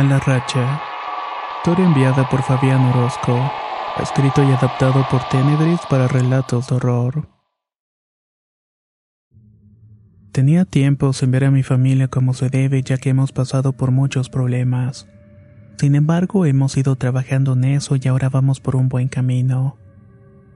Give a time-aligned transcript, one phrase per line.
[0.00, 0.80] Mala racha.
[1.58, 3.38] Historia enviada por Fabián Orozco.
[4.02, 7.28] Escrito y adaptado por Tenebris para relatos de horror.
[10.32, 13.90] Tenía tiempo sin ver a mi familia como se debe ya que hemos pasado por
[13.90, 15.06] muchos problemas.
[15.76, 19.76] Sin embargo, hemos ido trabajando en eso y ahora vamos por un buen camino.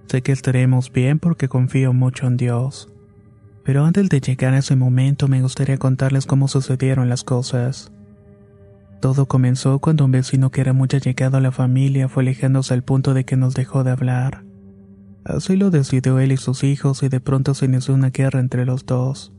[0.06, 2.88] Sé que estaremos bien porque confío mucho en Dios.
[3.62, 7.93] Pero antes de llegar a ese momento me gustaría contarles cómo sucedieron las cosas.
[9.04, 12.84] Todo comenzó cuando un vecino que era muy allegado a la familia fue alejándose al
[12.84, 14.46] punto de que nos dejó de hablar.
[15.26, 18.64] Así lo decidió él y sus hijos y de pronto se inició una guerra entre
[18.64, 19.34] los dos.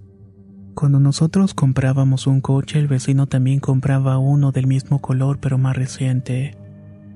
[0.75, 5.75] Cuando nosotros comprábamos un coche, el vecino también compraba uno del mismo color pero más
[5.75, 6.55] reciente,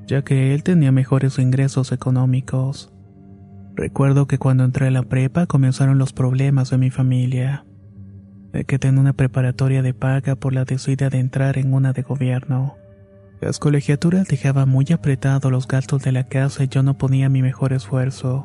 [0.07, 2.91] ya que él tenía mejores ingresos económicos.
[3.75, 7.63] Recuerdo que cuando entré a la prepa comenzaron los problemas de mi familia.
[8.51, 12.01] Me quedé en una preparatoria de paga por la decida de entrar en una de
[12.01, 12.75] gobierno.
[13.41, 17.41] Las colegiaturas dejaban muy apretados los gastos de la casa y yo no ponía mi
[17.41, 18.43] mejor esfuerzo.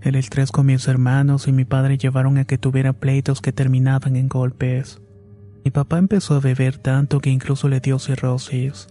[0.00, 4.16] El estrés con mis hermanos y mi padre llevaron a que tuviera pleitos que terminaban
[4.16, 5.00] en golpes.
[5.64, 8.86] Mi papá empezó a beber tanto que incluso le dio cirrosis.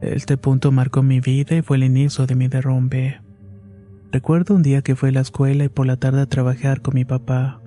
[0.00, 3.20] Este punto marcó mi vida y fue el inicio de mi derrumbe.
[4.12, 6.94] Recuerdo un día que fui a la escuela y por la tarde a trabajar con
[6.94, 7.60] mi papá.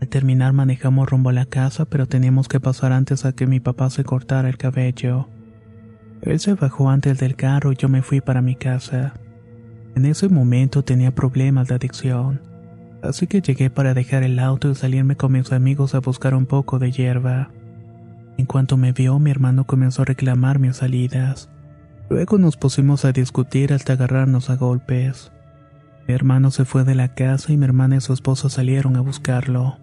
[0.00, 3.60] Al terminar manejamos rumbo a la casa, pero teníamos que pasar antes a que mi
[3.60, 5.28] papá se cortara el cabello.
[6.22, 9.14] Él se bajó antes del carro y yo me fui para mi casa.
[9.94, 12.40] En ese momento tenía problemas de adicción,
[13.02, 16.46] así que llegué para dejar el auto y salirme con mis amigos a buscar un
[16.46, 17.50] poco de hierba.
[18.38, 21.50] En cuanto me vio, mi hermano comenzó a reclamar mis salidas.
[22.08, 25.30] Luego nos pusimos a discutir hasta agarrarnos a golpes.
[26.08, 29.00] Mi hermano se fue de la casa y mi hermana y su esposo salieron a
[29.00, 29.76] buscarlo.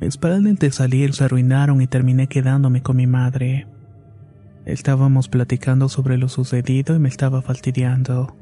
[0.00, 3.66] Mis planes de salir se arruinaron y terminé quedándome con mi madre.
[4.64, 8.36] Estábamos platicando sobre lo sucedido y me estaba fastidiando.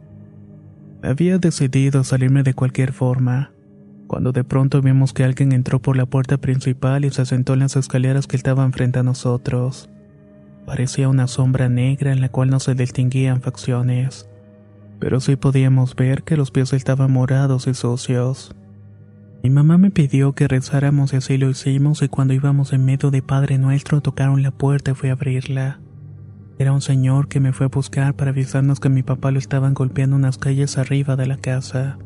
[1.02, 3.52] Había decidido salirme de cualquier forma,
[4.06, 7.60] cuando de pronto vimos que alguien entró por la puerta principal y se sentó en
[7.60, 9.90] las escaleras que estaban frente a nosotros.
[10.64, 14.28] Parecía una sombra negra en la cual no se distinguían facciones,
[15.00, 18.54] pero sí podíamos ver que los pies estaban morados y sucios.
[19.42, 23.10] Mi mamá me pidió que rezáramos y así lo hicimos y cuando íbamos en medio
[23.10, 25.80] de Padre Nuestro tocaron la puerta y fui a abrirla.
[26.60, 29.74] Era un señor que me fue a buscar para avisarnos que mi papá lo estaban
[29.74, 31.98] golpeando unas calles arriba de la casa.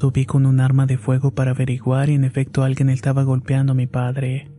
[0.00, 3.76] Subí con un arma de fuego para averiguar y en efecto alguien estaba golpeando a
[3.76, 4.50] mi padre.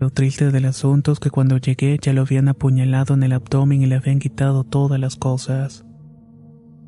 [0.00, 3.82] Lo triste del asunto es que cuando llegué ya lo habían apuñalado en el abdomen
[3.82, 5.84] y le habían quitado todas las cosas.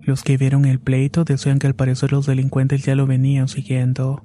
[0.01, 4.25] Los que vieron el pleito decían que al parecer los delincuentes ya lo venían siguiendo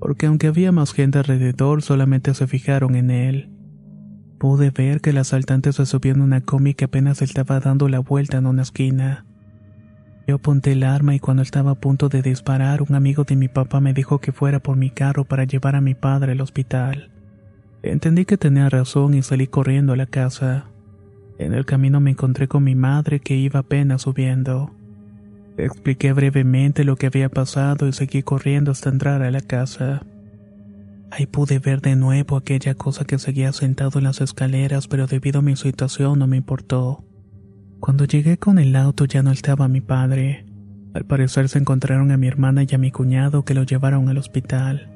[0.00, 3.50] porque aunque había más gente alrededor, solamente se fijaron en él.
[4.38, 7.98] Pude ver que el asaltante se subió en una combi que apenas estaba dando la
[7.98, 9.26] vuelta en una esquina.
[10.26, 13.48] Yo apunté el arma y cuando estaba a punto de disparar, un amigo de mi
[13.48, 17.10] papá me dijo que fuera por mi carro para llevar a mi padre al hospital.
[17.82, 20.66] Entendí que tenía razón y salí corriendo a la casa.
[21.38, 24.74] En el camino me encontré con mi madre que iba apenas subiendo.
[25.56, 30.02] Expliqué brevemente lo que había pasado y seguí corriendo hasta entrar a la casa.
[31.10, 35.40] Ahí pude ver de nuevo aquella cosa que seguía sentado en las escaleras, pero debido
[35.40, 37.04] a mi situación no me importó.
[37.80, 40.46] Cuando llegué con el auto ya no estaba mi padre.
[40.94, 44.18] Al parecer se encontraron a mi hermana y a mi cuñado que lo llevaron al
[44.18, 44.88] hospital.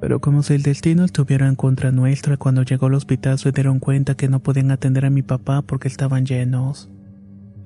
[0.00, 3.80] Pero como si el destino estuviera en contra nuestra, cuando llegó al hospital se dieron
[3.80, 6.90] cuenta que no podían atender a mi papá porque estaban llenos.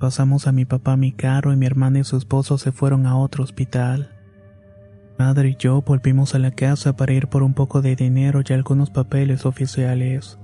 [0.05, 3.17] Pasamos a mi papá mi carro y mi hermana y su esposo se fueron a
[3.17, 4.11] otro hospital.
[5.19, 8.53] Madre y yo volvimos a la casa para ir por un poco de dinero y
[8.53, 10.39] algunos papeles oficiales.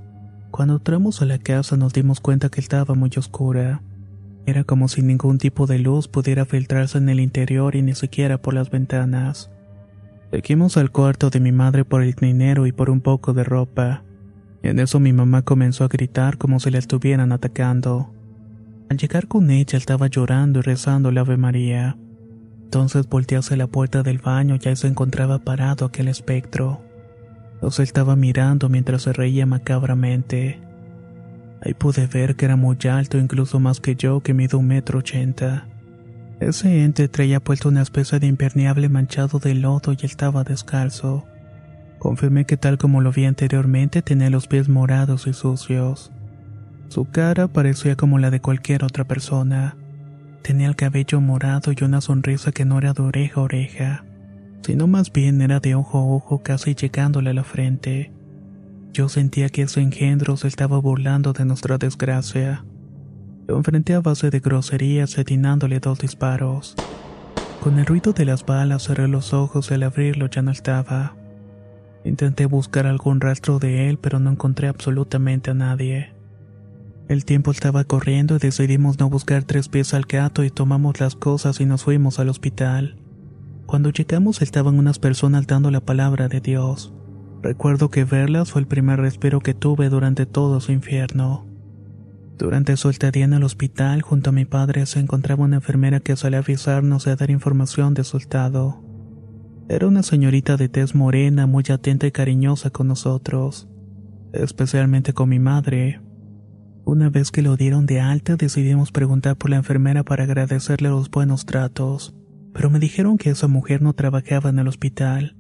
[0.51, 3.83] Cuando entramos a la casa nos dimos cuenta que estaba muy oscura.
[4.47, 8.39] Era como si ningún tipo de luz pudiera filtrarse en el interior y ni siquiera
[8.41, 9.51] por las ventanas.
[10.31, 14.05] Seguimos al cuarto de mi madre por el dinero y por un poco de ropa.
[14.62, 18.15] En eso mi mamá comenzó a gritar como si la estuvieran atacando.
[18.90, 21.96] Al llegar con ella estaba llorando y rezando el Ave María.
[22.64, 26.81] Entonces volteé hacia la puerta del baño y ahí se encontraba parado aquel espectro.
[27.62, 30.60] Los estaba mirando mientras se reía macabramente.
[31.62, 34.98] Ahí pude ver que era muy alto, incluso más que yo, que mido un metro
[34.98, 35.69] ochenta.
[36.40, 41.26] Ese ente traía puesto una especie de impermeable manchado de lodo y estaba descalzo.
[42.00, 46.10] Confirmé que tal como lo vi anteriormente tenía los pies morados y sucios.
[46.90, 49.76] Su cara parecía como la de cualquier otra persona.
[50.42, 54.04] Tenía el cabello morado y una sonrisa que no era de oreja a oreja,
[54.62, 58.12] sino más bien era de ojo a ojo casi llegándole a la frente.
[58.92, 62.64] Yo sentía que ese engendro se estaba burlando de nuestra desgracia.
[63.46, 66.75] Lo enfrenté a base de groserías atinándole dos disparos.
[67.62, 71.14] Con el ruido de las balas cerré los ojos y al abrirlo ya no estaba.
[72.04, 76.19] Intenté buscar algún rastro de él, pero no encontré absolutamente a nadie.
[77.11, 81.17] El tiempo estaba corriendo y decidimos no buscar tres pies al gato y tomamos las
[81.17, 82.99] cosas y nos fuimos al hospital.
[83.67, 86.95] Cuando llegamos estaban unas personas dando la palabra de Dios.
[87.43, 91.49] Recuerdo que verlas fue el primer respiro que tuve durante todo su infierno.
[92.39, 96.15] Durante su estadía en el hospital, junto a mi padre se encontraba una enfermera que
[96.15, 98.85] solía avisarnos y dar información de su estado.
[99.69, 103.67] Era una señorita de tez morena, muy atenta y cariñosa con nosotros,
[104.33, 106.01] especialmente con mi madre.
[106.85, 111.11] Una vez que lo dieron de alta decidimos preguntar por la enfermera para agradecerle los
[111.11, 112.15] buenos tratos,
[112.53, 115.37] pero me dijeron que esa mujer no trabajaba en el hospital.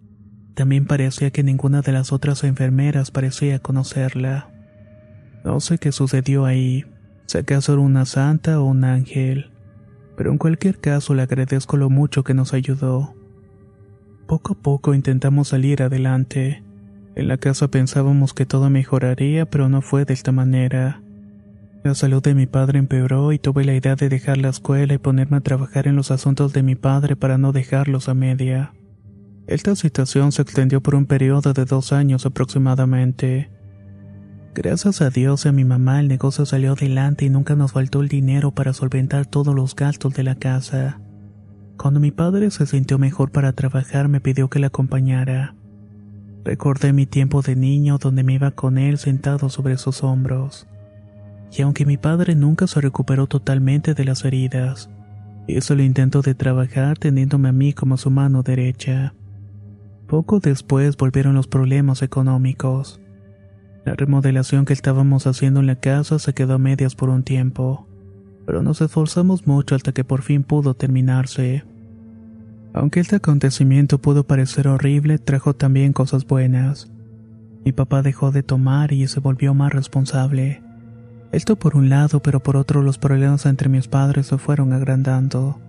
[0.54, 4.50] También parecía que ninguna de las otras enfermeras parecía conocerla.
[5.44, 6.84] No sé qué sucedió ahí,
[7.26, 9.50] si acaso era una santa o un ángel,
[10.16, 13.14] pero en cualquier caso le agradezco lo mucho que nos ayudó.
[14.26, 16.62] Poco a poco intentamos salir adelante.
[17.16, 21.02] En la casa pensábamos que todo mejoraría, pero no fue de esta manera.
[21.82, 24.98] La salud de mi padre empeoró y tuve la idea de dejar la escuela y
[24.98, 28.74] ponerme a trabajar en los asuntos de mi padre para no dejarlos a media.
[29.46, 33.50] Esta situación se extendió por un periodo de dos años aproximadamente.
[34.54, 38.02] Gracias a Dios y a mi mamá el negocio salió adelante y nunca nos faltó
[38.02, 41.00] el dinero para solventar todos los gastos de la casa.
[41.78, 45.54] Cuando mi padre se sintió mejor para trabajar me pidió que le acompañara.
[46.44, 50.66] Recordé mi tiempo de niño donde me iba con él sentado sobre sus hombros
[51.52, 54.90] y aunque mi padre nunca se recuperó totalmente de las heridas,
[55.48, 59.14] hizo el intento de trabajar teniéndome a mí como su mano derecha.
[60.06, 63.00] Poco después volvieron los problemas económicos.
[63.84, 67.86] La remodelación que estábamos haciendo en la casa se quedó a medias por un tiempo,
[68.46, 71.64] pero nos esforzamos mucho hasta que por fin pudo terminarse.
[72.72, 76.90] Aunque este acontecimiento pudo parecer horrible, trajo también cosas buenas.
[77.64, 80.62] Mi papá dejó de tomar y se volvió más responsable.
[81.32, 85.60] Esto por un lado, pero por otro los problemas entre mis padres se fueron agrandando.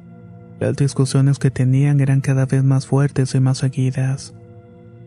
[0.60, 4.34] Las discusiones que tenían eran cada vez más fuertes y más seguidas.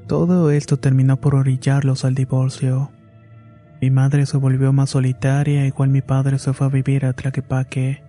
[0.06, 2.90] Todo esto terminó por orillarlos al divorcio.
[3.80, 8.02] Mi madre se volvió más solitaria, igual mi padre se fue a vivir a Tlaquepaque.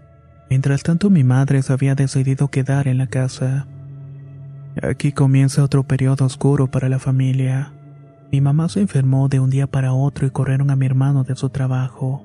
[0.49, 3.67] Mientras tanto mi madre se había decidido quedar en la casa.
[4.81, 7.71] Aquí comienza otro periodo oscuro para la familia.
[8.31, 11.35] Mi mamá se enfermó de un día para otro y corrieron a mi hermano de
[11.35, 12.24] su trabajo.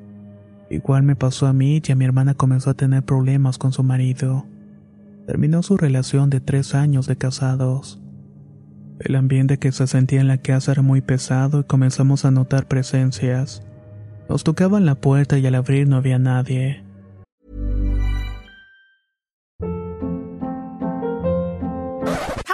[0.70, 3.82] Igual me pasó a mí y a mi hermana comenzó a tener problemas con su
[3.82, 4.46] marido.
[5.26, 8.00] Terminó su relación de tres años de casados.
[9.00, 12.68] El ambiente que se sentía en la casa era muy pesado y comenzamos a notar
[12.68, 13.62] presencias.
[14.28, 16.84] Nos tocaban la puerta y al abrir no había nadie.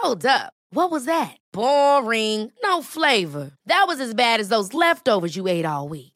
[0.03, 0.53] Hold up.
[0.73, 1.37] What was that?
[1.53, 2.51] Boring.
[2.63, 3.51] No flavor.
[3.67, 6.16] That was as bad as those leftovers you ate all week.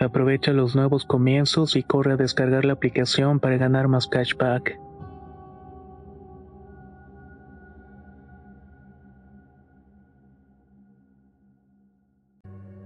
[0.00, 4.78] Aprovecha los nuevos comienzos y corre a descargar la aplicación para ganar más cashback.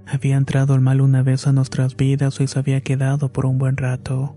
[0.07, 3.59] Había entrado el mal una vez a nuestras vidas y se había quedado por un
[3.59, 4.37] buen rato.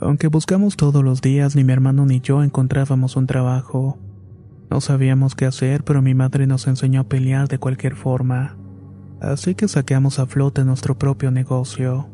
[0.00, 3.98] Aunque buscamos todos los días, ni mi hermano ni yo encontrábamos un trabajo.
[4.70, 8.56] No sabíamos qué hacer, pero mi madre nos enseñó a pelear de cualquier forma.
[9.20, 12.08] Así que saqueamos a flote nuestro propio negocio.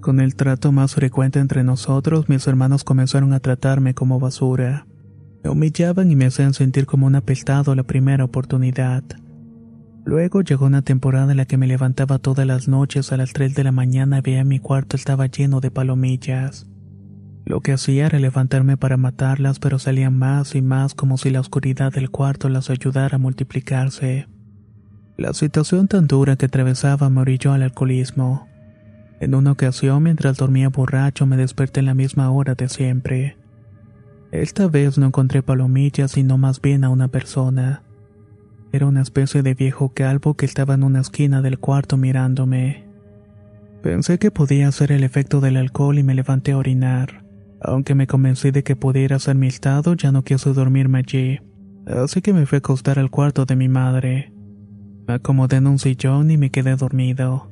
[0.00, 4.86] Con el trato más frecuente entre nosotros, mis hermanos comenzaron a tratarme como basura.
[5.44, 9.04] Me humillaban y me hacían sentir como un apestado la primera oportunidad.
[10.04, 13.54] Luego llegó una temporada en la que me levantaba todas las noches a las 3
[13.54, 16.66] de la mañana y veía mi cuarto estaba lleno de palomillas.
[17.44, 21.40] Lo que hacía era levantarme para matarlas, pero salían más y más como si la
[21.40, 24.26] oscuridad del cuarto las ayudara a multiplicarse.
[25.16, 28.48] La situación tan dura que atravesaba me orilló al alcoholismo.
[29.20, 33.36] En una ocasión, mientras dormía borracho, me desperté en la misma hora de siempre.
[34.32, 37.82] Esta vez no encontré palomillas, sino más bien a una persona.
[38.72, 42.84] Era una especie de viejo calvo que estaba en una esquina del cuarto mirándome.
[43.82, 47.22] Pensé que podía ser el efecto del alcohol y me levanté a orinar.
[47.60, 51.40] Aunque me convencí de que pudiera ser mi estado, ya no quise dormirme allí.
[51.86, 54.31] Así que me fui a acostar al cuarto de mi madre.
[55.12, 57.50] Acomodé en un sillón y me quedé dormido.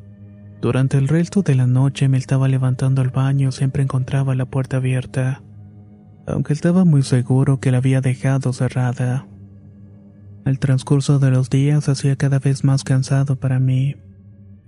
[0.62, 4.78] Durante el resto de la noche me estaba levantando al baño, siempre encontraba la puerta
[4.78, 5.42] abierta,
[6.26, 9.26] aunque estaba muy seguro que la había dejado cerrada.
[10.44, 13.96] El transcurso de los días hacía cada vez más cansado para mí.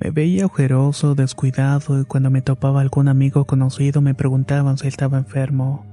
[0.00, 5.18] Me veía ojeroso, descuidado y cuando me topaba algún amigo conocido me preguntaban si estaba
[5.18, 5.86] enfermo.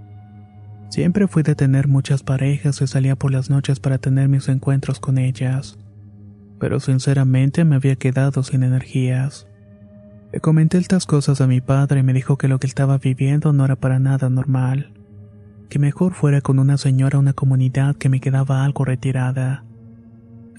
[0.90, 5.00] Siempre fui de tener muchas parejas y salía por las noches para tener mis encuentros
[5.00, 5.78] con ellas,
[6.60, 9.48] pero sinceramente me había quedado sin energías.
[10.32, 13.52] Le comenté estas cosas a mi padre y me dijo que lo que estaba viviendo
[13.54, 14.92] no era para nada normal,
[15.70, 19.64] que mejor fuera con una señora a una comunidad que me quedaba algo retirada.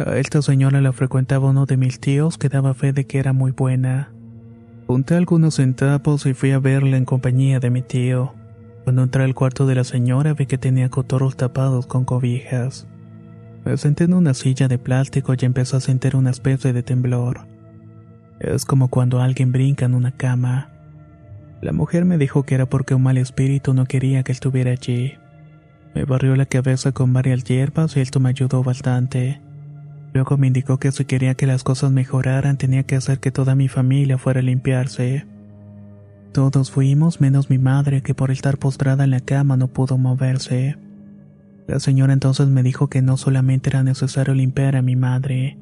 [0.05, 3.33] A esta señora la frecuentaba uno de mis tíos que daba fe de que era
[3.33, 4.13] muy buena.
[4.87, 8.35] Junté algunos centavos y fui a verla en compañía de mi tío.
[8.83, 12.89] Cuando entré al cuarto de la señora vi que tenía cotorros tapados con cobijas.
[13.65, 17.47] Me senté en una silla de plástico y empecé a sentir una especie de temblor.
[18.41, 20.71] Es como cuando alguien brinca en una cama.
[21.61, 25.15] La mujer me dijo que era porque un mal espíritu no quería que estuviera allí.
[25.95, 29.43] Me barrió la cabeza con varias hierbas y esto me ayudó bastante.
[30.15, 33.55] Luego me indicó que si quería que las cosas mejoraran tenía que hacer que toda
[33.55, 35.27] mi familia fuera a limpiarse.
[36.33, 40.79] Todos fuimos menos mi madre que por estar postrada en la cama no pudo moverse.
[41.71, 45.57] La señora entonces me dijo que no solamente era necesario limpiar a mi madre,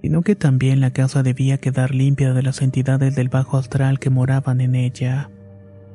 [0.00, 4.08] sino que también la casa debía quedar limpia de las entidades del bajo astral que
[4.08, 5.30] moraban en ella.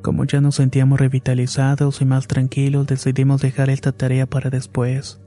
[0.01, 5.21] Como ya nos sentíamos revitalizados y más tranquilos, decidimos dejar esta tarea para después.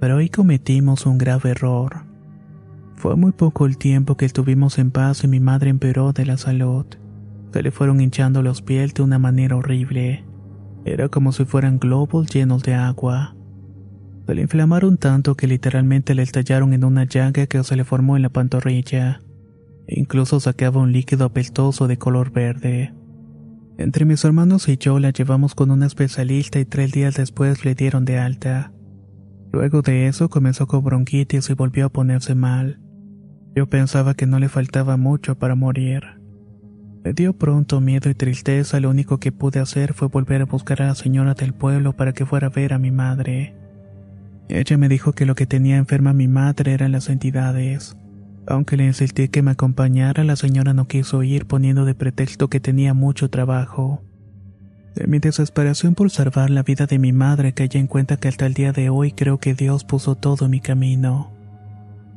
[0.00, 2.04] Pero hoy cometimos un grave error.
[2.94, 6.36] Fue muy poco el tiempo que estuvimos en paz y mi madre empeoró de la
[6.36, 6.84] salud.
[7.54, 10.26] Se le fueron hinchando los pies de una manera horrible.
[10.84, 13.35] Era como si fueran globos llenos de agua.
[14.26, 18.16] Se le inflamaron tanto que literalmente le estallaron en una llaga que se le formó
[18.16, 19.20] en la pantorrilla.
[19.86, 22.92] Incluso sacaba un líquido apestoso de color verde.
[23.78, 27.76] Entre mis hermanos y yo la llevamos con una especialista y tres días después le
[27.76, 28.72] dieron de alta.
[29.52, 32.80] Luego de eso comenzó con bronquitis y volvió a ponerse mal.
[33.54, 36.02] Yo pensaba que no le faltaba mucho para morir.
[37.04, 40.82] Me dio pronto miedo y tristeza, lo único que pude hacer fue volver a buscar
[40.82, 43.54] a la señora del pueblo para que fuera a ver a mi madre.
[44.48, 47.96] Ella me dijo que lo que tenía enferma mi madre eran las entidades.
[48.46, 52.60] Aunque le insistí que me acompañara, la señora no quiso ir poniendo de pretexto que
[52.60, 54.02] tenía mucho trabajo.
[54.94, 58.46] De mi desesperación por salvar la vida de mi madre caí en cuenta que hasta
[58.46, 61.32] el día de hoy creo que Dios puso todo mi camino.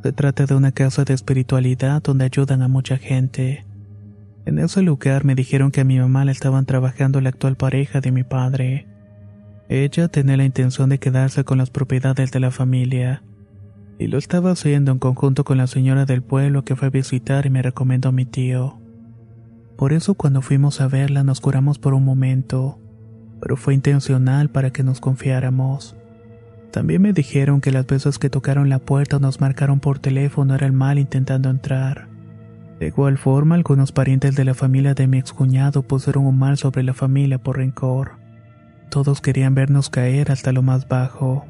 [0.03, 3.65] Se trata de una casa de espiritualidad donde ayudan a mucha gente.
[4.45, 7.99] En ese lugar me dijeron que a mi mamá le estaban trabajando la actual pareja
[7.99, 8.87] de mi padre.
[9.69, 13.21] Ella tenía la intención de quedarse con las propiedades de la familia,
[13.99, 17.45] y lo estaba haciendo en conjunto con la señora del pueblo que fue a visitar
[17.45, 18.79] y me recomendó a mi tío.
[19.77, 22.79] Por eso cuando fuimos a verla nos curamos por un momento,
[23.39, 25.95] pero fue intencional para que nos confiáramos.
[26.71, 30.55] También me dijeron que las veces que tocaron la puerta o nos marcaron por teléfono
[30.55, 32.07] era el mal intentando entrar.
[32.79, 36.81] De igual forma, algunos parientes de la familia de mi excuñado pusieron un mal sobre
[36.81, 38.28] la familia por rencor.
[38.89, 41.45] Todos querían vernos caer hasta lo más bajo.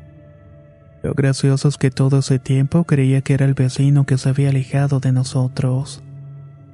[1.02, 4.50] Lo gracioso es que todo ese tiempo creía que era el vecino que se había
[4.50, 6.04] alejado de nosotros.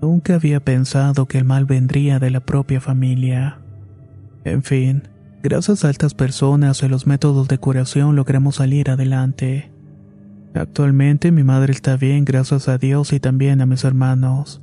[0.02, 3.60] Nunca había pensado que el mal vendría de la propia familia.
[4.44, 5.04] En fin,
[5.44, 9.72] gracias a estas personas y a los métodos de curación logramos salir adelante.
[10.56, 14.62] Actualmente mi madre está bien gracias a Dios y también a mis hermanos.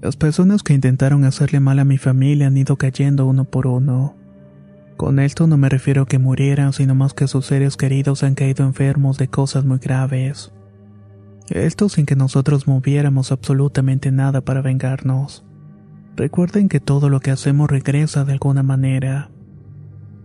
[0.00, 4.17] Las personas que intentaron hacerle mal a mi familia han ido cayendo uno por uno.
[4.98, 8.34] Con esto no me refiero a que murieran, sino más que sus seres queridos han
[8.34, 10.52] caído enfermos de cosas muy graves.
[11.50, 15.46] Esto sin que nosotros moviéramos absolutamente nada para vengarnos.
[16.16, 19.30] Recuerden que todo lo que hacemos regresa de alguna manera.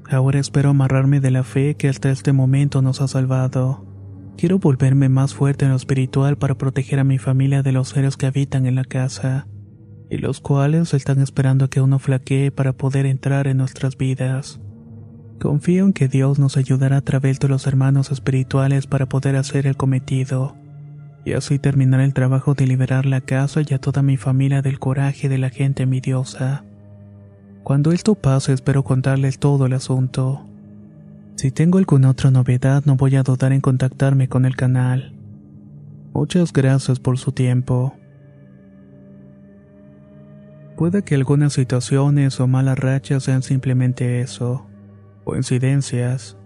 [0.09, 3.85] Ahora espero amarrarme de la fe que hasta este momento nos ha salvado.
[4.37, 8.17] Quiero volverme más fuerte en lo espiritual para proteger a mi familia de los seres
[8.17, 9.45] que habitan en la casa,
[10.09, 14.59] y los cuales están esperando a que uno flaquee para poder entrar en nuestras vidas.
[15.39, 19.67] Confío en que Dios nos ayudará a través de los hermanos espirituales para poder hacer
[19.67, 20.55] el cometido,
[21.25, 24.79] y así terminar el trabajo de liberar la casa y a toda mi familia del
[24.79, 26.63] coraje de la gente envidiosa.
[27.63, 30.45] Cuando esto pase espero contarles todo el asunto.
[31.35, 35.13] Si tengo alguna otra novedad no voy a dudar en contactarme con el canal.
[36.13, 37.95] Muchas gracias por su tiempo.
[40.77, 44.67] Puede que algunas situaciones o malas rachas sean simplemente eso,
[45.23, 46.37] coincidencias,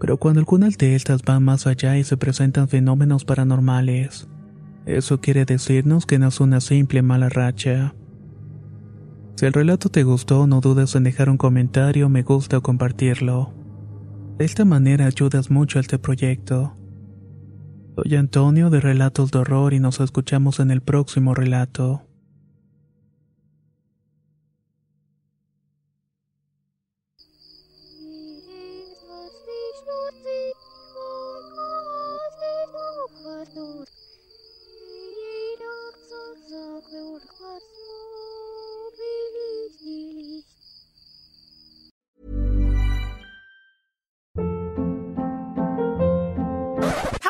[0.00, 4.28] pero cuando algunas de estas van más allá y se presentan fenómenos paranormales,
[4.86, 7.94] eso quiere decirnos que no es una simple mala racha.
[9.36, 13.54] Si el relato te gustó, no dudes en dejar un comentario, me gusta o compartirlo.
[14.36, 16.74] De esta manera ayudas mucho a este proyecto.
[17.94, 22.09] Soy Antonio de Relatos de Horror y nos escuchamos en el próximo relato.